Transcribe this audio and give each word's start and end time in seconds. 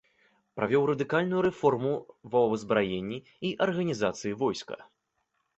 Правёў 0.59 0.85
радыкальную 0.89 1.41
рэформу 1.47 1.91
ва 2.37 2.41
ўзбраенні 2.53 3.23
і 3.51 3.55
арганізацыі 3.67 4.37
войска. 4.41 4.75